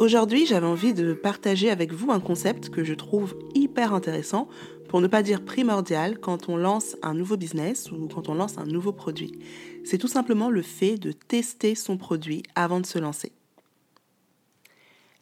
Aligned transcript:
Aujourd'hui, 0.00 0.46
j'avais 0.46 0.66
envie 0.66 0.94
de 0.94 1.12
partager 1.12 1.68
avec 1.68 1.92
vous 1.92 2.10
un 2.10 2.20
concept 2.20 2.70
que 2.70 2.84
je 2.84 2.94
trouve 2.94 3.36
hyper 3.54 3.92
intéressant, 3.92 4.48
pour 4.88 5.02
ne 5.02 5.06
pas 5.08 5.22
dire 5.22 5.44
primordial, 5.44 6.18
quand 6.18 6.48
on 6.48 6.56
lance 6.56 6.96
un 7.02 7.12
nouveau 7.12 7.36
business 7.36 7.92
ou 7.92 8.08
quand 8.08 8.30
on 8.30 8.34
lance 8.34 8.56
un 8.56 8.64
nouveau 8.64 8.92
produit. 8.92 9.32
C'est 9.84 9.98
tout 9.98 10.08
simplement 10.08 10.48
le 10.48 10.62
fait 10.62 10.96
de 10.96 11.12
tester 11.12 11.74
son 11.74 11.98
produit 11.98 12.42
avant 12.54 12.80
de 12.80 12.86
se 12.86 12.98
lancer. 12.98 13.30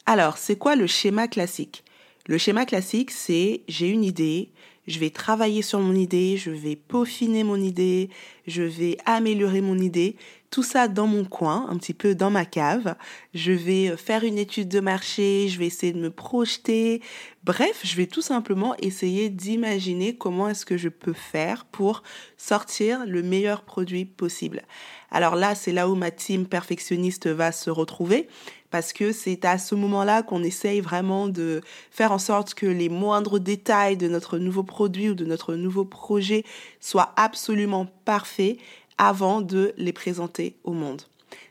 Alors, 0.07 0.39
c'est 0.39 0.57
quoi 0.57 0.77
le 0.77 0.87
schéma 0.87 1.27
classique? 1.27 1.83
Le 2.29 2.39
schéma 2.39 2.65
classique, 2.65 3.11
c'est 3.11 3.63
j'ai 3.67 3.89
une 3.89 4.05
idée, 4.05 4.53
je 4.87 5.01
vais 5.01 5.11
travailler 5.11 5.63
sur 5.63 5.81
mon 5.81 5.95
idée, 5.97 6.37
je 6.37 6.53
vais 6.53 6.77
peaufiner 6.77 7.43
mon 7.43 7.61
idée, 7.61 8.11
je 8.47 8.63
vais 8.63 8.97
améliorer 9.07 9.61
mon 9.61 9.79
idée, 9.79 10.15
tout 10.51 10.63
ça 10.63 10.89
dans 10.89 11.07
mon 11.07 11.25
coin, 11.25 11.67
un 11.69 11.77
petit 11.77 11.95
peu 11.95 12.15
dans 12.15 12.31
ma 12.31 12.45
cave. 12.45 12.95
Je 13.35 13.53
vais 13.53 13.97
faire 13.97 14.25
une 14.25 14.39
étude 14.39 14.69
de 14.69 14.81
marché, 14.81 15.49
je 15.49 15.59
vais 15.59 15.67
essayer 15.67 15.93
de 15.93 16.01
me 16.01 16.11
projeter. 16.11 17.03
Bref, 17.45 17.81
je 17.85 17.97
vais 17.97 18.07
tout 18.07 18.23
simplement 18.23 18.75
essayer 18.79 19.29
d'imaginer 19.29 20.17
comment 20.17 20.49
est-ce 20.49 20.65
que 20.65 20.77
je 20.77 20.89
peux 20.89 21.13
faire 21.13 21.65
pour 21.67 22.03
sortir 22.37 23.05
le 23.07 23.23
meilleur 23.23 23.63
produit 23.63 24.05
possible. 24.05 24.63
Alors 25.11 25.37
là, 25.37 25.55
c'est 25.55 25.73
là 25.73 25.89
où 25.89 25.95
ma 25.95 26.11
team 26.11 26.47
perfectionniste 26.47 27.29
va 27.29 27.53
se 27.53 27.71
retrouver 27.71 28.29
parce 28.71 28.93
que 28.93 29.13
c'est 29.13 29.45
à 29.45 29.59
ce 29.59 29.75
moment-là 29.75 30.23
qu'on 30.23 30.43
essaye 30.43 30.81
vraiment 30.81 31.29
de 31.29 31.63
faire 31.91 32.13
en 32.13 32.19
sorte 32.19 32.55
que 32.55 32.67
les 32.67 32.89
moindres 32.89 33.41
détails 33.41 33.97
de 33.97 34.09
notre 34.09 34.39
nouveau 34.39 34.63
produit 34.63 35.09
ou 35.09 35.15
de 35.15 35.25
notre 35.25 35.55
nouveau 35.55 35.85
projet 35.85 36.45
soient 36.81 37.13
absolument 37.17 37.87
parfaits 38.05 38.59
avant 38.99 39.41
de 39.41 39.73
les 39.77 39.93
présenter 39.93 40.57
au 40.65 40.73
monde. 40.73 41.03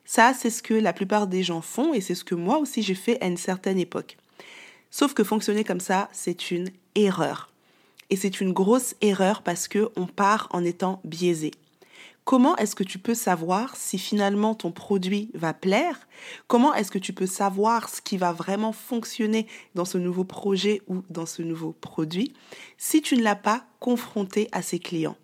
Ça, 0.05 0.33
c'est 0.33 0.49
ce 0.49 0.63
que 0.63 0.73
la 0.73 0.93
plupart 0.93 1.27
des 1.27 1.43
gens 1.43 1.61
font 1.61 1.93
et 1.93 2.01
c'est 2.01 2.15
ce 2.15 2.23
que 2.23 2.35
moi 2.35 2.59
aussi 2.59 2.81
j'ai 2.81 2.95
fait 2.95 3.21
à 3.21 3.27
une 3.27 3.37
certaine 3.37 3.79
époque. 3.79 4.17
Sauf 4.91 5.13
que 5.13 5.23
fonctionner 5.23 5.63
comme 5.63 5.79
ça, 5.79 6.09
c'est 6.11 6.51
une 6.51 6.69
erreur. 6.95 7.49
Et 8.09 8.15
c'est 8.15 8.39
une 8.39 8.53
grosse 8.53 8.95
erreur 9.01 9.41
parce 9.41 9.67
que 9.67 9.89
on 9.97 10.05
part 10.05 10.47
en 10.51 10.63
étant 10.63 11.01
biaisé. 11.03 11.51
Comment 12.23 12.57
est-ce 12.57 12.75
que 12.75 12.83
tu 12.83 12.99
peux 12.99 13.13
savoir 13.13 13.75
si 13.77 13.97
finalement 13.97 14.53
ton 14.53 14.71
produit 14.71 15.29
va 15.33 15.53
plaire? 15.53 16.07
Comment 16.47 16.73
est-ce 16.73 16.91
que 16.91 16.99
tu 16.99 17.13
peux 17.13 17.25
savoir 17.25 17.87
ce 17.87 18.01
qui 18.01 18.17
va 18.17 18.33
vraiment 18.33 18.73
fonctionner 18.73 19.47
dans 19.75 19.85
ce 19.85 19.97
nouveau 19.97 20.25
projet 20.25 20.81
ou 20.87 21.03
dans 21.09 21.25
ce 21.25 21.41
nouveau 21.41 21.73
produit 21.79 22.33
si 22.77 23.01
tu 23.01 23.15
ne 23.15 23.23
l'as 23.23 23.37
pas 23.37 23.65
confronté 23.79 24.49
à 24.51 24.61
ses 24.61 24.79
clients? 24.79 25.15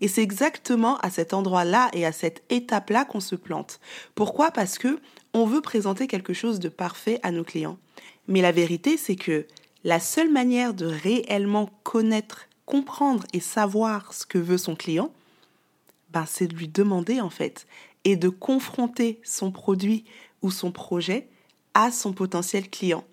Et 0.00 0.08
c'est 0.08 0.22
exactement 0.22 0.98
à 0.98 1.10
cet 1.10 1.34
endroit-là 1.34 1.90
et 1.92 2.06
à 2.06 2.12
cette 2.12 2.42
étape-là 2.50 3.04
qu'on 3.04 3.20
se 3.20 3.36
plante. 3.36 3.80
Pourquoi? 4.14 4.50
Parce 4.50 4.78
que 4.78 4.98
on 5.34 5.44
veut 5.44 5.60
présenter 5.60 6.06
quelque 6.06 6.32
chose 6.32 6.58
de 6.58 6.68
parfait 6.68 7.20
à 7.22 7.30
nos 7.30 7.44
clients. 7.44 7.78
Mais 8.26 8.40
la 8.40 8.52
vérité, 8.52 8.96
c'est 8.96 9.16
que 9.16 9.46
la 9.84 10.00
seule 10.00 10.30
manière 10.30 10.74
de 10.74 10.86
réellement 10.86 11.70
connaître, 11.82 12.48
comprendre 12.66 13.24
et 13.32 13.40
savoir 13.40 14.12
ce 14.12 14.26
que 14.26 14.38
veut 14.38 14.58
son 14.58 14.74
client, 14.76 15.12
ben, 16.10 16.24
c'est 16.26 16.46
de 16.46 16.56
lui 16.56 16.68
demander 16.68 17.20
en 17.20 17.30
fait 17.30 17.66
et 18.04 18.16
de 18.16 18.28
confronter 18.28 19.20
son 19.24 19.50
produit 19.50 20.04
ou 20.42 20.50
son 20.50 20.72
projet 20.72 21.28
à 21.74 21.90
son 21.90 22.12
potentiel 22.12 22.68
client. 22.68 23.04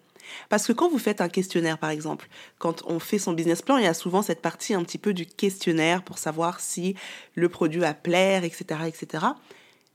Parce 0.49 0.67
que 0.67 0.73
quand 0.73 0.89
vous 0.89 0.99
faites 0.99 1.21
un 1.21 1.29
questionnaire, 1.29 1.77
par 1.77 1.89
exemple, 1.89 2.27
quand 2.57 2.83
on 2.85 2.99
fait 2.99 3.19
son 3.19 3.33
business 3.33 3.61
plan, 3.61 3.77
il 3.77 3.83
y 3.83 3.87
a 3.87 3.93
souvent 3.93 4.21
cette 4.21 4.41
partie 4.41 4.73
un 4.73 4.83
petit 4.83 4.97
peu 4.97 5.13
du 5.13 5.25
questionnaire 5.25 6.03
pour 6.03 6.17
savoir 6.17 6.59
si 6.59 6.95
le 7.35 7.49
produit 7.49 7.79
va 7.79 7.93
plaire, 7.93 8.43
etc., 8.43 8.81
etc. 8.87 9.25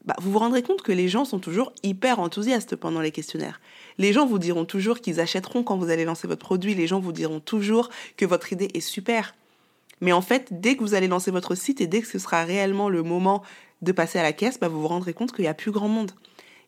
Bah, 0.05 0.17
vous 0.21 0.33
vous 0.33 0.39
rendrez 0.39 0.63
compte 0.63 0.83
que 0.83 0.93
les 0.93 1.09
gens 1.09 1.25
sont 1.25 1.39
toujours 1.39 1.73
hyper 1.83 2.21
enthousiastes 2.21 2.75
pendant 2.75 3.01
les 3.01 3.11
questionnaires. 3.11 3.61
Les 3.99 4.13
gens 4.13 4.27
vous 4.27 4.39
diront 4.39 4.65
toujours 4.65 5.01
qu'ils 5.01 5.21
achèteront 5.21 5.63
quand 5.63 5.77
vous 5.77 5.91
allez 5.91 6.07
lancer 6.07 6.27
votre 6.27 6.45
produit. 6.45 6.75
Les 6.75 6.87
gens 6.87 7.01
vous 7.01 7.13
diront 7.13 7.41
toujours 7.41 7.91
que 8.17 8.25
votre 8.25 8.53
idée 8.53 8.71
est 8.73 8.81
super. 8.81 9.35
Mais 10.01 10.13
en 10.13 10.23
fait, 10.23 10.49
dès 10.51 10.77
que 10.77 10.81
vous 10.81 10.95
allez 10.95 11.09
lancer 11.09 11.31
votre 11.31 11.55
site 11.55 11.83
et 11.83 11.87
dès 11.87 12.01
que 12.01 12.07
ce 12.07 12.19
sera 12.19 12.45
réellement 12.45 12.89
le 12.89 13.03
moment 13.03 13.43
de 13.83 13.93
passer 13.93 14.19
à 14.19 14.23
la 14.23 14.33
caisse, 14.33 14.59
bah, 14.59 14.69
vous 14.69 14.81
vous 14.81 14.89
rendrez 14.89 15.13
compte 15.13 15.33
qu'il 15.33 15.43
n'y 15.43 15.49
a 15.49 15.55
plus 15.55 15.71
grand 15.71 15.89
monde. 15.89 16.13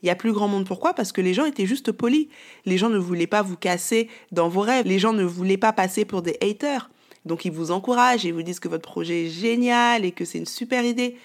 Il 0.02 0.06
n'y 0.06 0.10
a 0.10 0.16
plus 0.16 0.32
grand 0.32 0.48
monde. 0.48 0.66
Pourquoi? 0.66 0.94
Parce 0.94 1.12
que 1.12 1.20
les 1.20 1.34
gens 1.34 1.44
étaient 1.44 1.66
juste 1.66 1.92
polis. 1.92 2.28
Les 2.64 2.78
gens 2.78 2.90
ne 2.90 2.98
voulaient 2.98 3.26
pas 3.26 3.42
vous 3.42 3.56
casser 3.56 4.08
dans 4.32 4.48
vos 4.48 4.60
rêves. 4.60 4.86
Les 4.86 4.98
gens 4.98 5.12
ne 5.12 5.24
voulaient 5.24 5.56
pas 5.56 5.72
passer 5.72 6.04
pour 6.04 6.22
des 6.22 6.36
haters. 6.40 6.90
Donc 7.24 7.44
ils 7.44 7.52
vous 7.52 7.70
encouragent 7.70 8.26
et 8.26 8.32
vous 8.32 8.42
disent 8.42 8.60
que 8.60 8.68
votre 8.68 8.88
projet 8.88 9.26
est 9.26 9.30
génial 9.30 10.04
et 10.04 10.12
que 10.12 10.24
c'est 10.24 10.38
une 10.38 10.46
super 10.46 10.84
idée. 10.84 11.16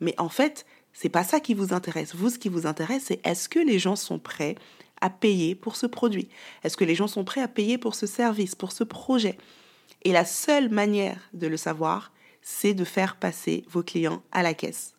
Mais 0.00 0.14
en 0.18 0.30
fait, 0.30 0.64
c'est 0.92 1.08
pas 1.08 1.24
ça 1.24 1.40
qui 1.40 1.54
vous 1.54 1.74
intéresse. 1.74 2.14
Vous, 2.14 2.30
ce 2.30 2.38
qui 2.38 2.48
vous 2.48 2.66
intéresse, 2.66 3.04
c'est 3.06 3.20
est-ce 3.26 3.48
que 3.48 3.58
les 3.58 3.78
gens 3.78 3.96
sont 3.96 4.18
prêts 4.18 4.54
à 5.00 5.10
payer 5.10 5.54
pour 5.54 5.76
ce 5.76 5.86
produit? 5.86 6.28
Est-ce 6.64 6.76
que 6.76 6.84
les 6.84 6.94
gens 6.94 7.06
sont 7.08 7.24
prêts 7.24 7.42
à 7.42 7.48
payer 7.48 7.76
pour 7.76 7.94
ce 7.94 8.06
service, 8.06 8.54
pour 8.54 8.72
ce 8.72 8.84
projet? 8.84 9.36
Et 10.04 10.12
la 10.12 10.24
seule 10.24 10.68
manière 10.68 11.20
de 11.34 11.46
le 11.46 11.56
savoir, 11.56 12.12
c'est 12.40 12.74
de 12.74 12.84
faire 12.84 13.16
passer 13.16 13.64
vos 13.68 13.82
clients 13.82 14.22
à 14.32 14.42
la 14.42 14.54
caisse. 14.54 14.94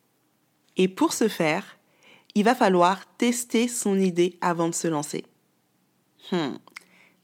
Et 0.78 0.88
pour 0.88 1.14
ce 1.14 1.28
faire, 1.28 1.78
il 2.36 2.44
va 2.44 2.56
falloir 2.56 3.06
tester 3.18 3.68
son 3.68 4.00
idée 4.00 4.38
avant 4.42 4.70
de 4.70 4.74
se 4.74 4.88
lancer. 4.88 5.26
Hmm. 6.32 6.58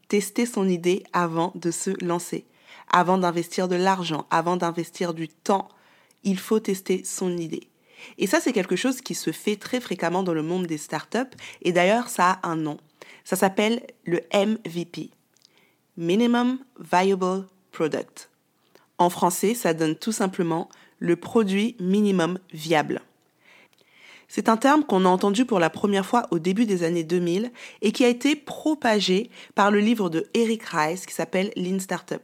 Tester 0.08 0.46
son 0.46 0.68
idée 0.68 1.04
avant 1.12 1.52
de 1.54 1.70
se 1.70 1.90
lancer, 2.04 2.44
avant 2.90 3.18
d'investir 3.18 3.68
de 3.68 3.76
l'argent, 3.76 4.26
avant 4.30 4.56
d'investir 4.56 5.14
du 5.14 5.28
temps. 5.28 5.68
Il 6.22 6.38
faut 6.38 6.60
tester 6.60 7.04
son 7.04 7.36
idée. 7.36 7.68
Et 8.18 8.26
ça, 8.26 8.40
c'est 8.40 8.52
quelque 8.52 8.76
chose 8.76 9.00
qui 9.00 9.14
se 9.14 9.30
fait 9.30 9.56
très 9.56 9.80
fréquemment 9.80 10.22
dans 10.22 10.34
le 10.34 10.42
monde 10.42 10.66
des 10.66 10.78
startups. 10.78 11.36
Et 11.62 11.72
d'ailleurs, 11.72 12.08
ça 12.08 12.40
a 12.42 12.48
un 12.48 12.56
nom. 12.56 12.78
Ça 13.24 13.36
s'appelle 13.36 13.86
le 14.04 14.20
MVP. 14.34 15.10
Minimum 15.96 16.58
Viable 16.78 17.46
product. 17.72 18.30
En 18.98 19.10
français, 19.10 19.54
ça 19.54 19.74
donne 19.74 19.96
tout 19.96 20.12
simplement 20.12 20.68
le 20.98 21.16
produit 21.16 21.76
minimum 21.80 22.38
viable. 22.52 23.02
C'est 24.32 24.48
un 24.48 24.56
terme 24.56 24.84
qu'on 24.84 25.06
a 25.06 25.08
entendu 25.08 25.44
pour 25.44 25.58
la 25.58 25.70
première 25.70 26.06
fois 26.06 26.28
au 26.30 26.38
début 26.38 26.64
des 26.64 26.84
années 26.84 27.02
2000 27.02 27.50
et 27.82 27.90
qui 27.90 28.04
a 28.04 28.08
été 28.08 28.36
propagé 28.36 29.28
par 29.56 29.72
le 29.72 29.80
livre 29.80 30.08
de 30.08 30.28
Eric 30.34 30.62
Rice 30.66 31.04
qui 31.04 31.12
s'appelle 31.12 31.50
Lean 31.56 31.80
Startup. 31.80 32.22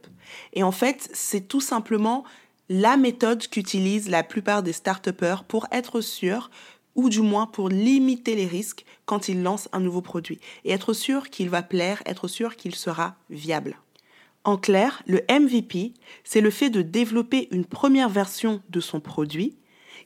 Et 0.53 0.63
en 0.63 0.71
fait, 0.71 1.09
c'est 1.11 1.49
tout 1.49 1.59
simplement 1.59 2.23
la 2.69 2.95
méthode 2.95 3.45
qu'utilisent 3.49 4.09
la 4.09 4.23
plupart 4.23 4.63
des 4.63 4.71
start 4.71 5.11
pour 5.49 5.67
être 5.73 5.99
sûrs 5.99 6.49
ou 6.95 7.09
du 7.09 7.21
moins 7.21 7.45
pour 7.45 7.67
limiter 7.67 8.35
les 8.35 8.47
risques 8.47 8.85
quand 9.05 9.27
ils 9.27 9.43
lancent 9.43 9.67
un 9.73 9.81
nouveau 9.81 10.01
produit 10.01 10.39
et 10.63 10.71
être 10.71 10.93
sûr 10.93 11.29
qu'il 11.29 11.49
va 11.49 11.61
plaire, 11.61 12.01
être 12.05 12.29
sûr 12.29 12.55
qu'il 12.55 12.73
sera 12.73 13.15
viable. 13.29 13.75
En 14.45 14.55
clair, 14.55 15.03
le 15.07 15.23
MVP, 15.29 15.91
c'est 16.23 16.39
le 16.39 16.51
fait 16.51 16.69
de 16.69 16.81
développer 16.81 17.49
une 17.51 17.65
première 17.65 18.07
version 18.07 18.61
de 18.69 18.79
son 18.79 19.01
produit 19.01 19.57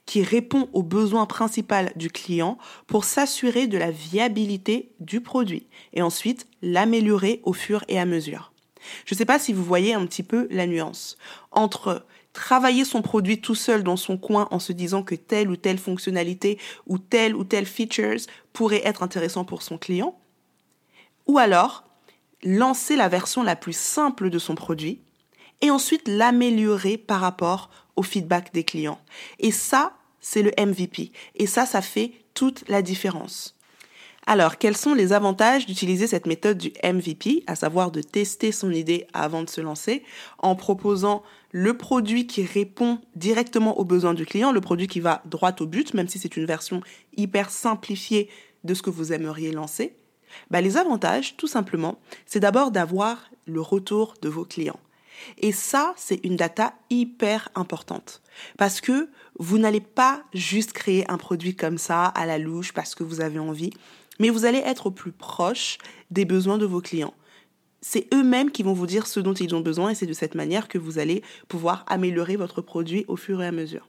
qui 0.06 0.24
répond 0.24 0.70
aux 0.74 0.84
besoins 0.84 1.26
principaux 1.26 1.76
du 1.96 2.10
client 2.10 2.58
pour 2.88 3.06
s'assurer 3.06 3.68
de 3.68 3.78
la 3.78 3.92
viabilité 3.92 4.92
du 5.00 5.22
produit 5.22 5.68
et 5.94 6.02
ensuite 6.02 6.48
l'améliorer 6.62 7.42
au 7.44 7.54
fur 7.54 7.84
et 7.88 8.00
à 8.00 8.06
mesure. 8.06 8.52
Je 9.06 9.14
ne 9.14 9.18
sais 9.18 9.26
pas 9.26 9.40
si 9.40 9.54
vous 9.54 9.64
voyez 9.64 9.94
un 9.94 10.06
petit 10.06 10.24
peu 10.24 10.48
la 10.50 10.68
nuance 10.68 11.18
entre 11.52 12.06
travailler 12.34 12.86
son 12.86 13.02
produit 13.02 13.42
tout 13.42 13.56
seul 13.56 13.84
dans 13.84 13.98
son 13.98 14.18
coin 14.18 14.48
en 14.52 14.60
se 14.60 14.72
disant 14.72 15.04
que 15.04 15.16
telle 15.16 15.50
ou 15.50 15.56
telle 15.56 15.78
fonctionnalité 15.78 16.58
ou 16.88 16.98
telle 16.98 17.36
ou 17.36 17.44
telle 17.44 17.66
features 17.66 18.22
pourrait 18.54 18.82
être 18.86 19.04
intéressant 19.04 19.46
pour 19.46 19.62
son 19.62 19.78
client, 19.78 20.18
ou 21.28 21.38
alors 21.38 21.84
lancer 22.44 22.96
la 22.96 23.10
version 23.10 23.44
la 23.44 23.56
plus 23.56 23.76
simple 23.76 24.30
de 24.30 24.40
son 24.40 24.56
produit 24.56 25.02
et 25.62 25.70
ensuite 25.70 26.08
l'améliorer 26.08 26.98
par 26.98 27.22
rapport 27.22 27.70
au 27.96 28.04
feedback 28.04 28.54
des 28.54 28.64
clients. 28.64 29.00
Et 29.40 29.52
ça, 29.52 29.94
c'est 30.20 30.44
le 30.44 30.52
MVP. 30.58 31.12
Et 31.36 31.48
ça, 31.48 31.66
ça 31.66 31.82
fait 31.82 32.12
toute 32.34 32.68
la 32.70 32.82
différence. 32.82 33.56
Alors, 34.28 34.58
quels 34.58 34.78
sont 34.78 34.94
les 34.94 35.14
avantages 35.14 35.66
d'utiliser 35.66 36.06
cette 36.06 36.28
méthode 36.28 36.58
du 36.58 36.72
MVP, 36.84 37.44
à 37.48 37.56
savoir 37.56 37.92
de 37.92 38.02
tester 38.02 38.52
son 38.52 38.72
idée 38.72 39.08
avant 39.14 39.42
de 39.42 39.50
se 39.50 39.62
lancer, 39.62 40.04
en 40.38 40.56
proposant 40.56 41.24
le 41.52 41.76
produit 41.76 42.28
qui 42.28 42.46
répond 42.46 43.00
directement 43.16 43.80
aux 43.80 43.84
besoins 43.84 44.14
du 44.14 44.28
client, 44.28 44.52
le 44.52 44.62
produit 44.62 44.88
qui 44.88 45.00
va 45.00 45.24
droit 45.26 45.54
au 45.60 45.66
but, 45.66 45.96
même 45.96 46.08
si 46.08 46.20
c'est 46.20 46.38
une 46.38 46.46
version 46.46 46.82
hyper 47.18 47.50
simplifiée 47.50 48.30
de 48.64 48.76
ce 48.76 48.84
que 48.84 48.92
vous 48.92 49.12
aimeriez 49.12 49.52
lancer? 49.52 49.96
Bah, 50.52 50.62
Les 50.62 50.78
avantages, 50.78 51.36
tout 51.36 51.48
simplement, 51.48 52.00
c'est 52.28 52.40
d'abord 52.40 52.70
d'avoir 52.70 53.32
le 53.48 53.60
retour 53.60 54.14
de 54.22 54.30
vos 54.30 54.46
clients. 54.46 54.80
Et 55.38 55.52
ça, 55.52 55.94
c'est 55.98 56.24
une 56.24 56.36
data 56.36 56.74
hyper 56.90 57.50
importante. 57.56 58.22
Parce 58.58 58.82
que 58.82 59.10
vous 59.40 59.58
n'allez 59.58 59.82
pas 59.82 60.24
juste 60.34 60.74
créer 60.74 61.10
un 61.10 61.18
produit 61.18 61.56
comme 61.56 61.78
ça 61.78 62.06
à 62.06 62.26
la 62.26 62.38
louche 62.38 62.74
parce 62.74 62.96
que 62.96 63.04
vous 63.04 63.22
avez 63.22 63.40
envie, 63.40 63.72
mais 64.20 64.30
vous 64.30 64.46
allez 64.46 64.60
être 64.60 64.88
au 64.88 64.92
plus 64.92 65.12
proche 65.12 65.78
des 66.12 66.26
besoins 66.26 66.58
de 66.58 66.66
vos 66.66 66.82
clients. 66.82 67.14
C'est 67.82 68.08
eux-mêmes 68.14 68.52
qui 68.52 68.62
vont 68.62 68.74
vous 68.74 68.86
dire 68.86 69.08
ce 69.08 69.20
dont 69.20 69.34
ils 69.34 69.56
ont 69.56 69.62
besoin 69.62 69.90
et 69.90 69.96
c'est 69.96 70.06
de 70.06 70.14
cette 70.14 70.36
manière 70.36 70.68
que 70.68 70.78
vous 70.78 71.00
allez 71.00 71.24
pouvoir 71.48 71.84
améliorer 71.88 72.36
votre 72.36 72.62
produit 72.62 73.06
au 73.08 73.16
fur 73.16 73.42
et 73.42 73.48
à 73.48 73.52
mesure. 73.52 73.88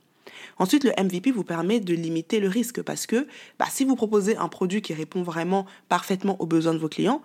Ensuite, 0.58 0.84
le 0.84 0.92
MVP 1.02 1.30
vous 1.30 1.44
permet 1.44 1.80
de 1.80 1.94
limiter 1.94 2.40
le 2.40 2.48
risque 2.48 2.82
parce 2.82 3.06
que 3.06 3.26
bah, 3.58 3.66
si 3.70 3.84
vous 3.84 3.96
proposez 3.96 4.36
un 4.36 4.48
produit 4.48 4.80
qui 4.80 4.94
répond 4.94 5.22
vraiment 5.22 5.66
parfaitement 5.88 6.40
aux 6.40 6.46
besoins 6.46 6.72
de 6.72 6.78
vos 6.78 6.88
clients, 6.88 7.22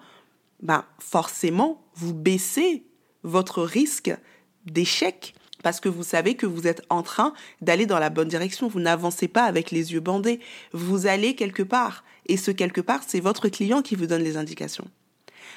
bah, 0.62 0.86
forcément, 1.00 1.82
vous 1.96 2.14
baissez 2.14 2.84
votre 3.24 3.64
risque 3.64 4.16
d'échec 4.66 5.34
parce 5.64 5.80
que 5.80 5.90
vous 5.90 6.04
savez 6.04 6.36
que 6.36 6.46
vous 6.46 6.68
êtes 6.68 6.84
en 6.90 7.04
train 7.04 7.34
d'aller 7.62 7.86
dans 7.86 8.00
la 8.00 8.10
bonne 8.10 8.28
direction. 8.28 8.68
Vous 8.68 8.80
n'avancez 8.80 9.28
pas 9.28 9.44
avec 9.44 9.72
les 9.72 9.94
yeux 9.94 10.00
bandés. 10.00 10.40
Vous 10.72 11.08
allez 11.08 11.36
quelque 11.36 11.64
part. 11.64 12.04
Et 12.28 12.38
ce 12.38 12.52
quelque 12.52 12.82
part, 12.82 13.02
c'est 13.06 13.20
votre 13.20 13.50
client 13.50 13.82
qui 13.82 13.96
vous 13.96 14.06
donne 14.06 14.24
les 14.24 14.38
indications. 14.38 14.88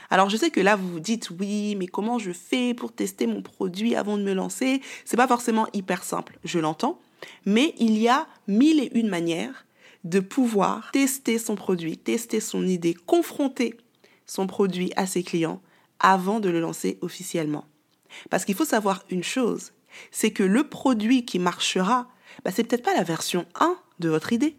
Alors 0.09 0.29
je 0.29 0.37
sais 0.37 0.51
que 0.51 0.61
là 0.61 0.77
vous 0.77 0.89
vous 0.89 1.01
dites 1.01 1.31
oui, 1.31 1.77
mais 1.77 1.87
comment 1.87 2.19
je 2.19 2.33
fais 2.33 2.75
pour 2.75 2.93
tester 2.93 3.27
mon 3.27 3.43
produit 3.43 3.95
avant 3.95 4.17
de 4.17 4.23
me 4.23 4.33
lancer? 4.33 4.81
C'est 5.05 5.17
pas 5.17 5.29
forcément 5.29 5.67
hyper 5.73 6.03
simple, 6.03 6.39
je 6.45 6.59
l'entends, 6.59 7.01
mais 7.45 7.75
il 7.79 7.97
y 7.99 8.09
a 8.09 8.27
mille 8.49 8.81
et 8.81 8.91
une 8.99 9.09
manières 9.09 9.67
de 10.05 10.21
pouvoir 10.21 10.91
tester 10.93 11.39
son 11.39 11.55
produit, 11.55 11.97
tester 11.97 12.41
son 12.41 12.67
idée, 12.67 12.95
confronter 12.95 13.77
son 14.27 14.47
produit 14.47 14.93
à 14.97 15.07
ses 15.07 15.23
clients 15.23 15.61
avant 16.01 16.41
de 16.41 16.51
le 16.51 16.61
lancer 16.61 16.99
officiellement. 17.01 17.67
Parce 18.29 18.45
qu'il 18.45 18.55
faut 18.55 18.65
savoir 18.65 19.05
une 19.11 19.23
chose, 19.23 19.73
c'est 20.11 20.33
que 20.33 20.43
le 20.43 20.65
produit 20.65 21.25
qui 21.25 21.39
marchera, 21.39 22.09
bah, 22.45 22.51
c'est 22.55 22.65
peut-être 22.65 22.85
pas 22.85 22.95
la 22.95 23.05
version 23.05 23.47
1 23.59 23.77
de 24.01 24.09
votre 24.09 24.33
idée. 24.33 24.57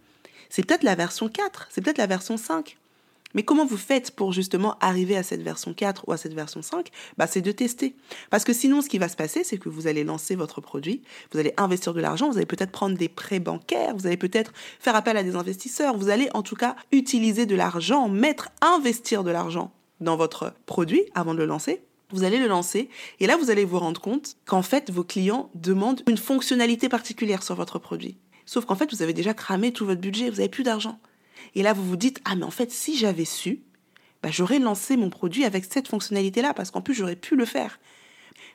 C'est 0.49 0.65
peut-être 0.65 0.83
la 0.83 0.95
version 0.95 1.29
4, 1.29 1.67
c'est 1.69 1.81
peut-être 1.81 1.97
la 1.97 2.07
version 2.07 2.37
5. 2.37 2.77
Mais 3.33 3.43
comment 3.43 3.65
vous 3.65 3.77
faites 3.77 4.11
pour 4.11 4.33
justement 4.33 4.77
arriver 4.81 5.15
à 5.15 5.23
cette 5.23 5.41
version 5.41 5.73
4 5.73 6.03
ou 6.07 6.11
à 6.11 6.17
cette 6.17 6.33
version 6.33 6.61
5 6.61 6.89
bah, 7.17 7.27
C'est 7.27 7.39
de 7.39 7.53
tester. 7.53 7.95
Parce 8.29 8.43
que 8.43 8.51
sinon, 8.51 8.81
ce 8.81 8.89
qui 8.89 8.97
va 8.97 9.07
se 9.07 9.15
passer, 9.15 9.45
c'est 9.45 9.57
que 9.57 9.69
vous 9.69 9.87
allez 9.87 10.03
lancer 10.03 10.35
votre 10.35 10.59
produit, 10.59 11.01
vous 11.31 11.39
allez 11.39 11.53
investir 11.55 11.93
de 11.93 12.01
l'argent, 12.01 12.29
vous 12.29 12.37
allez 12.37 12.45
peut-être 12.45 12.71
prendre 12.71 12.97
des 12.97 13.07
prêts 13.07 13.39
bancaires, 13.39 13.95
vous 13.95 14.05
allez 14.05 14.17
peut-être 14.17 14.51
faire 14.79 14.95
appel 14.95 15.15
à 15.15 15.23
des 15.23 15.35
investisseurs, 15.35 15.95
vous 15.95 16.09
allez 16.09 16.29
en 16.33 16.43
tout 16.43 16.57
cas 16.57 16.75
utiliser 16.91 17.45
de 17.45 17.55
l'argent, 17.55 18.09
mettre, 18.09 18.49
investir 18.61 19.23
de 19.23 19.31
l'argent 19.31 19.71
dans 20.01 20.17
votre 20.17 20.53
produit 20.65 21.03
avant 21.15 21.33
de 21.33 21.39
le 21.39 21.45
lancer. 21.45 21.81
Vous 22.09 22.23
allez 22.23 22.39
le 22.39 22.47
lancer 22.47 22.89
et 23.19 23.27
là, 23.27 23.37
vous 23.37 23.49
allez 23.49 23.63
vous 23.63 23.79
rendre 23.79 24.01
compte 24.01 24.35
qu'en 24.45 24.61
fait, 24.61 24.91
vos 24.91 25.03
clients 25.03 25.49
demandent 25.55 26.03
une 26.07 26.17
fonctionnalité 26.17 26.89
particulière 26.89 27.43
sur 27.43 27.55
votre 27.55 27.79
produit. 27.79 28.17
Sauf 28.45 28.65
qu'en 28.65 28.75
fait, 28.75 28.93
vous 28.93 29.01
avez 29.01 29.13
déjà 29.13 29.33
cramé 29.33 29.71
tout 29.71 29.85
votre 29.85 30.01
budget, 30.01 30.29
vous 30.29 30.37
n'avez 30.37 30.49
plus 30.49 30.63
d'argent. 30.63 30.99
Et 31.55 31.63
là, 31.63 31.71
vous 31.73 31.87
vous 31.87 31.95
dites, 31.95 32.19
ah 32.25 32.35
mais 32.35 32.43
en 32.43 32.51
fait, 32.51 32.71
si 32.71 32.97
j'avais 32.97 33.25
su, 33.25 33.61
bah, 34.21 34.29
j'aurais 34.29 34.59
lancé 34.59 34.97
mon 34.97 35.09
produit 35.09 35.45
avec 35.45 35.65
cette 35.65 35.87
fonctionnalité-là, 35.87 36.53
parce 36.53 36.69
qu'en 36.69 36.81
plus, 36.81 36.93
j'aurais 36.93 37.15
pu 37.15 37.35
le 37.35 37.45
faire. 37.45 37.79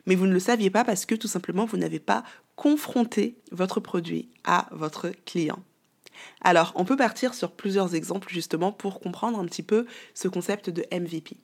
Mais 0.06 0.14
vous 0.14 0.26
ne 0.26 0.32
le 0.32 0.38
saviez 0.38 0.70
pas 0.70 0.84
parce 0.84 1.06
que 1.06 1.14
tout 1.14 1.28
simplement, 1.28 1.64
vous 1.64 1.76
n'avez 1.76 1.98
pas 1.98 2.24
confronté 2.54 3.36
votre 3.52 3.80
produit 3.80 4.28
à 4.44 4.68
votre 4.70 5.12
client. 5.24 5.62
Alors, 6.40 6.72
on 6.74 6.84
peut 6.84 6.96
partir 6.96 7.34
sur 7.34 7.52
plusieurs 7.52 7.94
exemples 7.94 8.28
justement 8.30 8.72
pour 8.72 9.00
comprendre 9.00 9.38
un 9.38 9.44
petit 9.44 9.62
peu 9.62 9.86
ce 10.14 10.28
concept 10.28 10.70
de 10.70 10.84
MVP. 10.92 11.36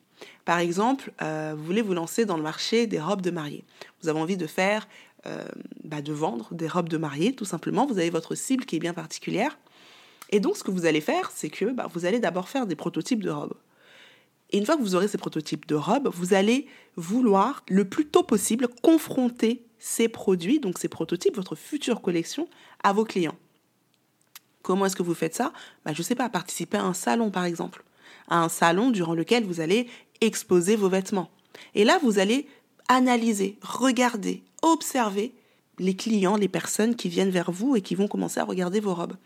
Par 0.45 0.59
exemple, 0.59 1.11
euh, 1.21 1.53
vous 1.55 1.63
voulez 1.63 1.81
vous 1.81 1.93
lancer 1.93 2.25
dans 2.25 2.37
le 2.37 2.43
marché 2.43 2.87
des 2.87 2.99
robes 2.99 3.21
de 3.21 3.31
mariée. 3.31 3.63
Vous 4.01 4.09
avez 4.09 4.19
envie 4.19 4.37
de 4.37 4.47
faire, 4.47 4.87
euh, 5.25 5.45
bah, 5.83 6.01
de 6.01 6.13
vendre 6.13 6.53
des 6.53 6.67
robes 6.67 6.89
de 6.89 6.97
mariée, 6.97 7.33
tout 7.33 7.45
simplement. 7.45 7.85
Vous 7.85 7.97
avez 7.97 8.09
votre 8.09 8.35
cible 8.35 8.65
qui 8.65 8.75
est 8.77 8.79
bien 8.79 8.93
particulière. 8.93 9.57
Et 10.29 10.39
donc, 10.39 10.57
ce 10.57 10.63
que 10.63 10.71
vous 10.71 10.85
allez 10.85 11.01
faire, 11.01 11.31
c'est 11.33 11.49
que 11.49 11.65
bah, 11.65 11.87
vous 11.93 12.05
allez 12.05 12.19
d'abord 12.19 12.49
faire 12.49 12.65
des 12.65 12.75
prototypes 12.75 13.23
de 13.23 13.29
robes. 13.29 13.55
Et 14.51 14.57
une 14.57 14.65
fois 14.65 14.77
que 14.77 14.81
vous 14.81 14.95
aurez 14.95 15.07
ces 15.07 15.17
prototypes 15.17 15.65
de 15.65 15.75
robes, 15.75 16.09
vous 16.13 16.33
allez 16.33 16.67
vouloir 16.95 17.63
le 17.69 17.85
plus 17.85 18.05
tôt 18.05 18.23
possible 18.23 18.67
confronter 18.81 19.65
ces 19.79 20.07
produits, 20.07 20.59
donc 20.59 20.77
ces 20.77 20.87
prototypes, 20.87 21.35
votre 21.35 21.55
future 21.55 22.01
collection, 22.01 22.47
à 22.83 22.93
vos 22.93 23.03
clients. 23.03 23.35
Comment 24.63 24.87
est-ce 24.87 24.95
que 24.95 25.03
vous 25.03 25.13
faites 25.13 25.35
ça? 25.35 25.53
Bah, 25.85 25.91
Je 25.93 25.99
ne 25.99 26.03
sais 26.03 26.15
pas, 26.15 26.29
participer 26.29 26.77
à 26.77 26.83
un 26.83 26.93
salon 26.93 27.29
par 27.29 27.45
exemple. 27.45 27.83
À 28.29 28.39
un 28.39 28.49
salon 28.49 28.89
durant 28.89 29.13
lequel 29.13 29.43
vous 29.43 29.59
allez 29.59 29.87
exposer 30.21 30.75
vos 30.75 30.89
vêtements. 30.89 31.29
Et 31.75 31.83
là, 31.83 31.99
vous 32.01 32.17
allez 32.17 32.47
analyser, 32.87 33.59
regarder, 33.61 34.41
observer 34.61 35.33
les 35.79 35.95
clients, 35.95 36.37
les 36.37 36.47
personnes 36.47 36.95
qui 36.95 37.09
viennent 37.09 37.29
vers 37.29 37.51
vous 37.51 37.75
et 37.75 37.81
qui 37.81 37.95
vont 37.95 38.07
commencer 38.07 38.39
à 38.39 38.45
regarder 38.45 38.79
vos 38.79 38.93
robes. 38.93 39.17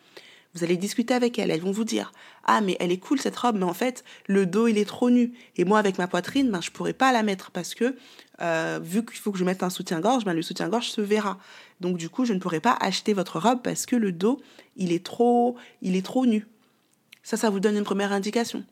Vous 0.54 0.64
allez 0.64 0.78
discuter 0.78 1.14
avec 1.14 1.38
elles, 1.38 1.52
elles 1.52 1.62
vont 1.62 1.72
vous 1.72 1.84
dire 1.84 2.12
Ah, 2.46 2.62
mais 2.62 2.78
elle 2.80 2.92
est 2.92 2.98
cool 2.98 3.20
cette 3.20 3.36
robe, 3.36 3.58
mais 3.58 3.66
en 3.66 3.74
fait, 3.74 4.04
le 4.26 4.46
dos 4.46 4.68
il 4.68 4.78
est 4.78 4.86
trop 4.86 5.10
nu. 5.10 5.34
Et 5.56 5.66
moi, 5.66 5.78
avec 5.78 5.98
ma 5.98 6.08
poitrine, 6.08 6.50
ben, 6.50 6.62
je 6.62 6.72
pourrais 6.72 6.94
pas 6.94 7.12
la 7.12 7.22
mettre 7.22 7.52
parce 7.52 7.76
que, 7.76 7.96
euh, 8.42 8.80
vu 8.82 9.04
qu'il 9.04 9.18
faut 9.18 9.32
que 9.32 9.38
je 9.38 9.44
mette 9.44 9.64
un 9.64 9.70
soutien-gorge, 9.70 10.26
ben, 10.26 10.34
le 10.34 10.42
soutien-gorge 10.42 10.90
se 10.90 11.02
verra. 11.02 11.38
Donc, 11.80 11.98
du 11.98 12.10
coup, 12.10 12.26
je 12.26 12.34
ne 12.34 12.40
pourrais 12.40 12.60
pas 12.60 12.78
acheter 12.80 13.14
votre 13.14 13.40
robe 13.40 13.62
parce 13.64 13.86
que 13.86 13.96
le 13.96 14.12
dos 14.12 14.40
il 14.76 14.92
est 14.92 15.04
trop, 15.04 15.56
il 15.82 15.96
est 15.96 16.06
trop 16.06 16.26
nu. 16.26 16.48
Ça, 17.24 17.36
ça 17.36 17.50
vous 17.50 17.60
donne 17.60 17.76
une 17.76 17.84
première 17.84 18.12
indication. 18.12 18.64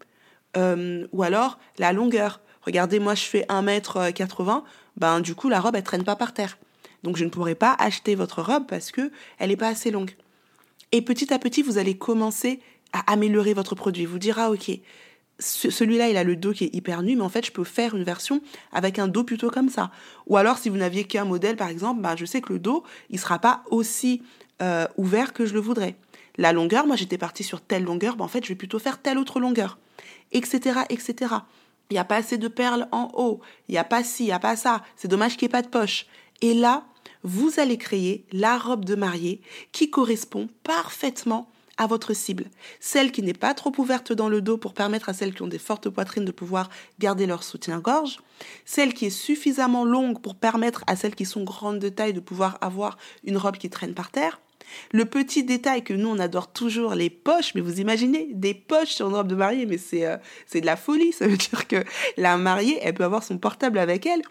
Euh, 0.55 1.07
ou 1.11 1.23
alors, 1.23 1.59
la 1.77 1.93
longueur. 1.93 2.41
Regardez, 2.61 2.99
moi, 2.99 3.15
je 3.15 3.23
fais 3.23 3.45
1m80, 3.49 4.63
ben, 4.97 5.19
du 5.19 5.35
coup, 5.35 5.49
la 5.49 5.59
robe, 5.59 5.75
elle 5.75 5.83
traîne 5.83 6.03
pas 6.03 6.15
par 6.15 6.33
terre. 6.33 6.57
Donc, 7.03 7.17
je 7.17 7.25
ne 7.25 7.29
pourrais 7.29 7.55
pas 7.55 7.75
acheter 7.77 8.15
votre 8.15 8.41
robe 8.41 8.65
parce 8.67 8.91
que 8.91 9.11
elle 9.37 9.49
n'est 9.49 9.57
pas 9.57 9.67
assez 9.67 9.91
longue. 9.91 10.15
Et 10.91 11.01
petit 11.01 11.33
à 11.33 11.39
petit, 11.39 11.61
vous 11.61 11.77
allez 11.77 11.97
commencer 11.97 12.61
à 12.93 13.11
améliorer 13.11 13.53
votre 13.53 13.75
produit. 13.75 14.05
Vous 14.05 14.19
dire, 14.19 14.39
ah 14.39 14.51
ok, 14.51 14.71
celui-là, 15.39 16.09
il 16.09 16.17
a 16.17 16.23
le 16.23 16.35
dos 16.35 16.53
qui 16.53 16.65
est 16.65 16.75
hyper 16.75 17.01
nu, 17.01 17.15
mais 17.15 17.23
en 17.23 17.29
fait, 17.29 17.45
je 17.45 17.51
peux 17.51 17.63
faire 17.63 17.95
une 17.95 18.03
version 18.03 18.41
avec 18.71 18.99
un 18.99 19.07
dos 19.07 19.23
plutôt 19.23 19.49
comme 19.49 19.69
ça. 19.69 19.91
Ou 20.27 20.37
alors, 20.37 20.57
si 20.57 20.69
vous 20.69 20.77
n'aviez 20.77 21.03
qu'un 21.03 21.25
modèle, 21.25 21.57
par 21.57 21.67
exemple, 21.67 22.01
bah, 22.01 22.15
je 22.15 22.25
sais 22.25 22.41
que 22.41 22.53
le 22.53 22.59
dos, 22.59 22.83
il 23.09 23.19
sera 23.19 23.39
pas 23.39 23.63
aussi 23.69 24.21
euh, 24.61 24.87
ouvert 24.97 25.33
que 25.33 25.45
je 25.45 25.53
le 25.53 25.59
voudrais. 25.59 25.95
La 26.37 26.53
longueur, 26.53 26.87
moi, 26.87 26.95
j'étais 26.95 27.17
partie 27.17 27.43
sur 27.43 27.61
telle 27.61 27.83
longueur, 27.83 28.15
bah, 28.15 28.23
en 28.23 28.29
fait, 28.29 28.43
je 28.43 28.49
vais 28.49 28.55
plutôt 28.55 28.79
faire 28.79 29.01
telle 29.01 29.17
autre 29.17 29.39
longueur, 29.39 29.77
etc., 30.31 30.81
etc. 30.89 31.35
Il 31.89 31.93
n'y 31.93 31.99
a 31.99 32.05
pas 32.05 32.17
assez 32.17 32.37
de 32.37 32.47
perles 32.47 32.87
en 32.91 33.11
haut, 33.15 33.41
il 33.67 33.73
n'y 33.73 33.77
a 33.77 33.83
pas 33.83 34.03
ci, 34.03 34.23
il 34.23 34.27
n'y 34.27 34.31
a 34.31 34.39
pas 34.39 34.55
ça. 34.55 34.83
C'est 34.95 35.07
dommage 35.07 35.37
qu'il 35.37 35.47
n'y 35.47 35.51
ait 35.51 35.57
pas 35.57 35.61
de 35.61 35.67
poche. 35.67 36.07
Et 36.41 36.53
là, 36.53 36.85
vous 37.23 37.59
allez 37.59 37.77
créer 37.77 38.25
la 38.31 38.57
robe 38.57 38.85
de 38.85 38.95
mariée 38.95 39.41
qui 39.71 39.89
correspond 39.89 40.47
parfaitement 40.63 41.49
à 41.77 41.87
votre 41.87 42.13
cible. 42.13 42.45
Celle 42.79 43.11
qui 43.11 43.21
n'est 43.21 43.33
pas 43.33 43.53
trop 43.53 43.71
ouverte 43.77 44.13
dans 44.13 44.29
le 44.29 44.41
dos 44.41 44.57
pour 44.57 44.73
permettre 44.73 45.09
à 45.09 45.13
celles 45.13 45.33
qui 45.33 45.41
ont 45.41 45.47
des 45.47 45.59
fortes 45.59 45.89
poitrines 45.89 46.25
de 46.25 46.31
pouvoir 46.31 46.69
garder 46.99 47.25
leur 47.25 47.43
soutien-gorge. 47.43 48.19
Celle 48.65 48.93
qui 48.93 49.05
est 49.05 49.09
suffisamment 49.09 49.85
longue 49.85 50.21
pour 50.21 50.35
permettre 50.35 50.83
à 50.87 50.95
celles 50.95 51.15
qui 51.15 51.25
sont 51.25 51.43
grandes 51.43 51.79
de 51.79 51.89
taille 51.89 52.13
de 52.13 52.19
pouvoir 52.19 52.57
avoir 52.61 52.97
une 53.23 53.37
robe 53.37 53.57
qui 53.57 53.69
traîne 53.69 53.93
par 53.93 54.11
terre. 54.11 54.39
Le 54.91 55.05
petit 55.05 55.43
détail 55.43 55.83
que 55.83 55.93
nous 55.93 56.09
on 56.09 56.19
adore 56.19 56.51
toujours, 56.51 56.95
les 56.95 57.09
poches, 57.09 57.53
mais 57.53 57.61
vous 57.61 57.79
imaginez 57.79 58.29
des 58.33 58.53
poches 58.53 58.89
sur 58.95 59.07
une 59.07 59.15
robe 59.15 59.27
de 59.27 59.35
mariée, 59.35 59.65
mais 59.65 59.77
c'est 59.77 60.05
euh, 60.05 60.17
de 60.53 60.65
la 60.65 60.75
folie. 60.75 61.11
Ça 61.11 61.27
veut 61.27 61.37
dire 61.37 61.67
que 61.67 61.83
la 62.17 62.37
mariée, 62.37 62.79
elle 62.81 62.93
peut 62.93 63.03
avoir 63.03 63.23
son 63.23 63.37
portable 63.37 63.77
avec 63.77 64.05
elle 64.05 64.21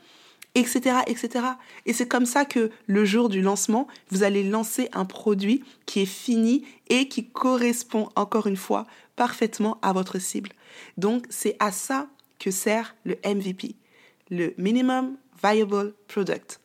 etc., 0.54 0.98
etc. 1.06 1.44
Et 1.86 1.92
c'est 1.92 2.08
comme 2.08 2.26
ça 2.26 2.44
que 2.44 2.70
le 2.86 3.04
jour 3.04 3.28
du 3.28 3.42
lancement, 3.42 3.86
vous 4.10 4.22
allez 4.22 4.42
lancer 4.42 4.88
un 4.92 5.04
produit 5.04 5.64
qui 5.86 6.02
est 6.02 6.06
fini 6.06 6.64
et 6.88 7.08
qui 7.08 7.28
correspond 7.28 8.08
encore 8.14 8.46
une 8.46 8.56
fois 8.56 8.86
parfaitement 9.16 9.78
à 9.82 9.92
votre 9.92 10.18
cible. 10.18 10.50
Donc 10.96 11.26
c'est 11.28 11.56
à 11.60 11.72
ça 11.72 12.08
que 12.38 12.50
sert 12.50 12.94
le 13.04 13.16
MVP, 13.24 13.74
le 14.30 14.54
Minimum 14.58 15.16
Viable 15.42 15.94
Product. 16.08 16.60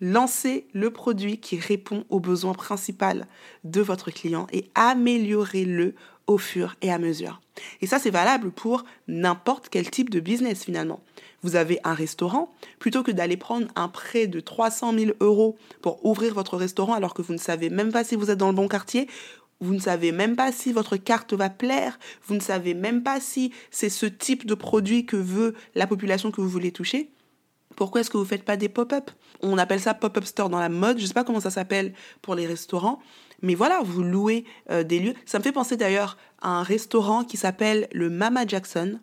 Lancez 0.00 0.66
le 0.72 0.90
produit 0.90 1.38
qui 1.38 1.58
répond 1.58 2.04
aux 2.08 2.18
besoins 2.18 2.54
principaux 2.54 3.22
de 3.62 3.80
votre 3.80 4.10
client 4.10 4.48
et 4.52 4.68
améliorez-le 4.74 5.94
au 6.32 6.38
fur 6.38 6.76
et 6.82 6.90
à 6.90 6.98
mesure. 6.98 7.40
Et 7.80 7.86
ça, 7.86 7.98
c'est 7.98 8.10
valable 8.10 8.50
pour 8.50 8.84
n'importe 9.08 9.68
quel 9.68 9.90
type 9.90 10.10
de 10.10 10.20
business 10.20 10.64
finalement 10.64 11.00
vous 11.42 11.56
avez 11.56 11.80
un 11.84 11.94
restaurant, 11.94 12.54
plutôt 12.78 13.02
que 13.02 13.10
d'aller 13.10 13.36
prendre 13.36 13.66
un 13.74 13.88
prêt 13.88 14.26
de 14.26 14.40
300 14.40 14.94
000 14.96 15.10
euros 15.20 15.56
pour 15.80 16.04
ouvrir 16.06 16.34
votre 16.34 16.56
restaurant 16.56 16.94
alors 16.94 17.14
que 17.14 17.22
vous 17.22 17.32
ne 17.32 17.38
savez 17.38 17.68
même 17.68 17.90
pas 17.90 18.04
si 18.04 18.14
vous 18.14 18.30
êtes 18.30 18.38
dans 18.38 18.48
le 18.48 18.54
bon 18.54 18.68
quartier, 18.68 19.08
vous 19.60 19.74
ne 19.74 19.80
savez 19.80 20.12
même 20.12 20.36
pas 20.36 20.52
si 20.52 20.72
votre 20.72 20.96
carte 20.96 21.34
va 21.34 21.50
plaire, 21.50 21.98
vous 22.26 22.34
ne 22.34 22.40
savez 22.40 22.74
même 22.74 23.02
pas 23.02 23.20
si 23.20 23.52
c'est 23.70 23.88
ce 23.88 24.06
type 24.06 24.46
de 24.46 24.54
produit 24.54 25.06
que 25.06 25.16
veut 25.16 25.54
la 25.74 25.86
population 25.86 26.30
que 26.30 26.40
vous 26.40 26.48
voulez 26.48 26.72
toucher. 26.72 27.10
Pourquoi 27.76 28.00
est-ce 28.00 28.10
que 28.10 28.16
vous 28.16 28.24
ne 28.24 28.28
faites 28.28 28.44
pas 28.44 28.56
des 28.56 28.68
pop-up? 28.68 29.10
On 29.40 29.58
appelle 29.58 29.80
ça 29.80 29.94
pop-up 29.94 30.24
store 30.24 30.50
dans 30.50 30.60
la 30.60 30.68
mode, 30.68 30.98
je 30.98 31.02
ne 31.02 31.08
sais 31.08 31.14
pas 31.14 31.24
comment 31.24 31.40
ça 31.40 31.50
s'appelle 31.50 31.94
pour 32.22 32.34
les 32.34 32.46
restaurants, 32.46 33.00
mais 33.42 33.54
voilà, 33.54 33.80
vous 33.84 34.02
louez 34.02 34.44
euh, 34.70 34.82
des 34.82 34.98
lieux. 34.98 35.14
Ça 35.26 35.38
me 35.38 35.44
fait 35.44 35.52
penser 35.52 35.76
d'ailleurs 35.76 36.16
à 36.40 36.50
un 36.60 36.62
restaurant 36.62 37.24
qui 37.24 37.36
s'appelle 37.36 37.88
le 37.92 38.08
Mama 38.08 38.46
Jackson, 38.46 39.00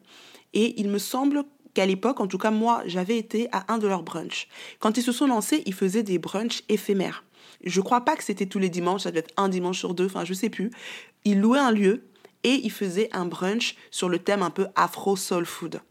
et 0.53 0.79
il 0.79 0.89
me 0.89 0.97
semble 0.97 1.43
qu'à 1.73 1.85
l'époque, 1.85 2.19
en 2.19 2.27
tout 2.27 2.37
cas 2.37 2.51
moi, 2.51 2.81
j'avais 2.85 3.17
été 3.17 3.47
à 3.51 3.71
un 3.71 3.77
de 3.77 3.87
leurs 3.87 4.03
brunchs. 4.03 4.47
Quand 4.79 4.97
ils 4.97 5.03
se 5.03 5.11
sont 5.11 5.27
lancés, 5.27 5.63
ils 5.65 5.73
faisaient 5.73 6.03
des 6.03 6.17
brunchs 6.17 6.63
éphémères. 6.69 7.23
Je 7.63 7.81
crois 7.81 8.01
pas 8.01 8.15
que 8.15 8.23
c'était 8.23 8.45
tous 8.45 8.59
les 8.59 8.69
dimanches, 8.69 9.03
ça 9.03 9.11
devait 9.11 9.19
être 9.19 9.33
un 9.37 9.49
dimanche 9.49 9.79
sur 9.79 9.93
deux, 9.93 10.05
enfin 10.05 10.25
je 10.25 10.33
sais 10.33 10.49
plus. 10.49 10.71
Ils 11.25 11.39
louaient 11.39 11.59
un 11.59 11.71
lieu 11.71 12.05
et 12.43 12.53
ils 12.63 12.71
faisaient 12.71 13.09
un 13.11 13.25
brunch 13.25 13.75
sur 13.91 14.09
le 14.09 14.19
thème 14.19 14.41
un 14.41 14.49
peu 14.49 14.67
afro 14.75 15.15
soul 15.15 15.45
food. 15.45 15.81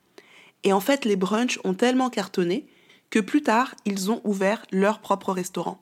Et 0.64 0.72
en 0.72 0.80
fait, 0.80 1.04
les 1.04 1.16
brunchs 1.16 1.60
ont 1.64 1.74
tellement 1.74 2.10
cartonné 2.10 2.66
que 3.10 3.18
plus 3.18 3.42
tard, 3.42 3.74
ils 3.84 4.10
ont 4.10 4.20
ouvert 4.24 4.64
leur 4.72 5.00
propre 5.00 5.32
restaurant. 5.32 5.80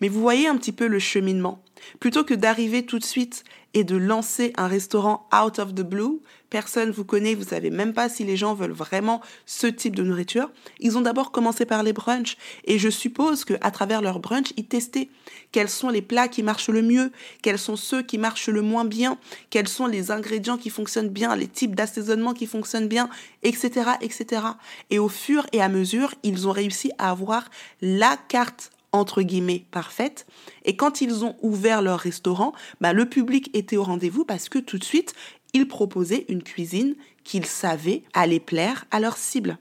Mais 0.00 0.08
vous 0.08 0.20
voyez 0.20 0.48
un 0.48 0.56
petit 0.56 0.72
peu 0.72 0.86
le 0.86 0.98
cheminement. 0.98 1.62
Plutôt 2.00 2.24
que 2.24 2.34
d'arriver 2.34 2.84
tout 2.84 2.98
de 2.98 3.04
suite 3.04 3.44
et 3.74 3.84
de 3.84 3.96
lancer 3.96 4.52
un 4.56 4.66
restaurant 4.66 5.28
out 5.34 5.58
of 5.58 5.74
the 5.74 5.82
blue, 5.82 6.20
personne 6.50 6.90
vous 6.90 7.04
connaît, 7.04 7.34
vous 7.34 7.44
savez 7.44 7.70
même 7.70 7.92
pas 7.92 8.08
si 8.08 8.24
les 8.24 8.36
gens 8.36 8.54
veulent 8.54 8.72
vraiment 8.72 9.20
ce 9.44 9.66
type 9.66 9.94
de 9.94 10.02
nourriture. 10.02 10.50
Ils 10.80 10.96
ont 10.96 11.02
d'abord 11.02 11.32
commencé 11.32 11.66
par 11.66 11.82
les 11.82 11.92
brunchs 11.92 12.36
et 12.64 12.78
je 12.78 12.88
suppose 12.88 13.44
que 13.44 13.54
à 13.60 13.70
travers 13.70 14.00
leurs 14.00 14.20
brunchs, 14.20 14.52
ils 14.56 14.66
testaient 14.66 15.10
quels 15.52 15.68
sont 15.68 15.90
les 15.90 16.02
plats 16.02 16.28
qui 16.28 16.42
marchent 16.42 16.70
le 16.70 16.82
mieux, 16.82 17.12
quels 17.42 17.58
sont 17.58 17.76
ceux 17.76 18.02
qui 18.02 18.18
marchent 18.18 18.48
le 18.48 18.62
moins 18.62 18.84
bien, 18.84 19.18
quels 19.50 19.68
sont 19.68 19.86
les 19.86 20.10
ingrédients 20.10 20.58
qui 20.58 20.70
fonctionnent 20.70 21.10
bien, 21.10 21.36
les 21.36 21.48
types 21.48 21.74
d'assaisonnement 21.74 22.32
qui 22.32 22.46
fonctionnent 22.46 22.88
bien, 22.88 23.10
etc., 23.42 23.90
etc. 24.00 24.42
Et 24.90 24.98
au 24.98 25.08
fur 25.08 25.46
et 25.52 25.60
à 25.60 25.68
mesure, 25.68 26.14
ils 26.22 26.48
ont 26.48 26.52
réussi 26.52 26.90
à 26.98 27.10
avoir 27.10 27.50
la 27.82 28.16
carte 28.28 28.70
entre 28.92 29.22
guillemets 29.22 29.66
parfaite. 29.70 30.26
Et 30.64 30.76
quand 30.76 31.00
ils 31.00 31.24
ont 31.24 31.36
ouvert 31.42 31.82
leur 31.82 31.98
restaurant, 31.98 32.52
bah, 32.80 32.92
le 32.92 33.08
public 33.08 33.50
était 33.54 33.76
au 33.76 33.84
rendez-vous 33.84 34.24
parce 34.24 34.48
que 34.48 34.58
tout 34.58 34.78
de 34.78 34.84
suite, 34.84 35.14
ils 35.52 35.68
proposaient 35.68 36.26
une 36.28 36.42
cuisine 36.42 36.94
qu'ils 37.24 37.46
savaient 37.46 38.02
allait 38.14 38.40
plaire 38.40 38.86
à 38.90 39.00
leur 39.00 39.16
cible. 39.16 39.58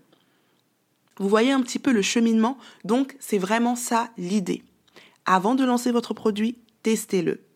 Vous 1.17 1.29
voyez 1.29 1.51
un 1.51 1.61
petit 1.61 1.79
peu 1.79 1.91
le 1.91 2.01
cheminement, 2.01 2.57
donc 2.83 3.15
c'est 3.19 3.39
vraiment 3.39 3.75
ça 3.75 4.11
l'idée. 4.17 4.63
Avant 5.25 5.55
de 5.55 5.65
lancer 5.65 5.91
votre 5.91 6.13
produit, 6.13 6.57
testez-le. 6.83 7.46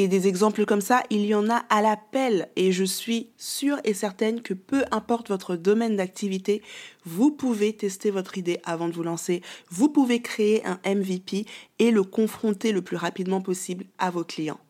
Et 0.00 0.06
des 0.06 0.28
exemples 0.28 0.64
comme 0.64 0.80
ça, 0.80 1.02
il 1.10 1.26
y 1.26 1.34
en 1.34 1.50
a 1.50 1.56
à 1.56 1.82
l'appel. 1.82 2.48
Et 2.54 2.70
je 2.70 2.84
suis 2.84 3.30
sûre 3.36 3.78
et 3.82 3.94
certaine 3.94 4.42
que 4.42 4.54
peu 4.54 4.84
importe 4.92 5.28
votre 5.28 5.56
domaine 5.56 5.96
d'activité, 5.96 6.62
vous 7.04 7.32
pouvez 7.32 7.72
tester 7.72 8.12
votre 8.12 8.38
idée 8.38 8.60
avant 8.62 8.86
de 8.86 8.92
vous 8.92 9.02
lancer. 9.02 9.42
Vous 9.70 9.88
pouvez 9.88 10.22
créer 10.22 10.64
un 10.64 10.78
MVP 10.86 11.46
et 11.80 11.90
le 11.90 12.04
confronter 12.04 12.70
le 12.70 12.80
plus 12.80 12.96
rapidement 12.96 13.40
possible 13.40 13.86
à 13.98 14.10
vos 14.10 14.22
clients. 14.22 14.60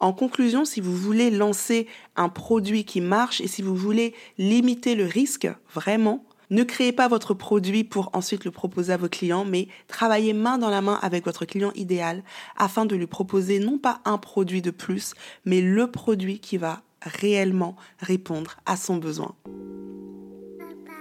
En 0.00 0.12
conclusion, 0.12 0.64
si 0.64 0.80
vous 0.80 0.96
voulez 0.96 1.30
lancer 1.30 1.86
un 2.16 2.28
produit 2.28 2.84
qui 2.84 3.00
marche 3.00 3.40
et 3.40 3.46
si 3.46 3.62
vous 3.62 3.76
voulez 3.76 4.14
limiter 4.36 4.96
le 4.96 5.04
risque, 5.04 5.48
vraiment, 5.72 6.24
ne 6.50 6.62
créez 6.62 6.92
pas 6.92 7.08
votre 7.08 7.34
produit 7.34 7.84
pour 7.84 8.10
ensuite 8.12 8.44
le 8.44 8.50
proposer 8.50 8.92
à 8.92 8.96
vos 8.96 9.08
clients, 9.08 9.44
mais 9.44 9.68
travaillez 9.88 10.32
main 10.32 10.58
dans 10.58 10.70
la 10.70 10.80
main 10.80 10.98
avec 11.02 11.24
votre 11.24 11.44
client 11.44 11.72
idéal 11.74 12.22
afin 12.56 12.86
de 12.86 12.96
lui 12.96 13.06
proposer 13.06 13.58
non 13.58 13.78
pas 13.78 14.00
un 14.04 14.18
produit 14.18 14.62
de 14.62 14.70
plus, 14.70 15.14
mais 15.44 15.60
le 15.60 15.90
produit 15.90 16.38
qui 16.38 16.56
va 16.56 16.82
réellement 17.02 17.76
répondre 17.98 18.56
à 18.66 18.76
son 18.76 18.96
besoin. 18.96 19.34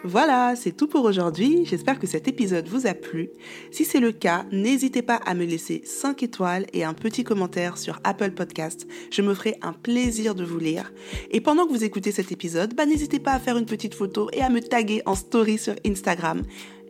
Voilà, 0.05 0.57
c'est 0.57 0.75
tout 0.75 0.87
pour 0.87 1.05
aujourd'hui. 1.05 1.65
J'espère 1.65 1.97
que 1.97 2.07
cet 2.07 2.27
épisode 2.27 2.67
vous 2.67 2.87
a 2.87 2.93
plu. 2.93 3.29
Si 3.71 3.85
c'est 3.85 4.01
le 4.01 4.11
cas, 4.11 4.45
n'hésitez 4.51 5.01
pas 5.01 5.15
à 5.15 5.33
me 5.33 5.45
laisser 5.45 5.81
5 5.85 6.23
étoiles 6.23 6.65
et 6.73 6.83
un 6.83 6.93
petit 6.93 7.23
commentaire 7.23 7.77
sur 7.77 8.01
Apple 8.03 8.31
Podcast. 8.31 8.85
Je 9.11 9.21
me 9.21 9.33
ferai 9.33 9.55
un 9.61 9.71
plaisir 9.71 10.35
de 10.35 10.43
vous 10.43 10.59
lire. 10.59 10.91
Et 11.31 11.39
pendant 11.39 11.65
que 11.65 11.71
vous 11.71 11.85
écoutez 11.85 12.11
cet 12.11 12.33
épisode, 12.33 12.75
bah, 12.75 12.85
n'hésitez 12.85 13.19
pas 13.19 13.31
à 13.31 13.39
faire 13.39 13.57
une 13.57 13.65
petite 13.65 13.95
photo 13.95 14.29
et 14.33 14.41
à 14.41 14.49
me 14.49 14.59
taguer 14.59 15.01
en 15.05 15.15
story 15.15 15.57
sur 15.57 15.75
Instagram 15.87 16.41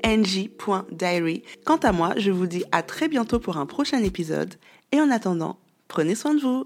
ng.diary. 0.04 1.44
Quant 1.66 1.78
à 1.78 1.92
moi, 1.92 2.16
je 2.18 2.32
vous 2.32 2.48
dis 2.48 2.64
à 2.72 2.82
très 2.82 3.10
bientôt 3.10 3.40
pour 3.40 3.58
un 3.58 3.68
prochain 3.68 4.04
épisode. 4.04 4.56
Et 4.92 5.00
en 5.00 5.12
attendant, 5.12 5.60
prenez 5.88 6.16
soin 6.16 6.34
de 6.34 6.42
vous. 6.42 6.64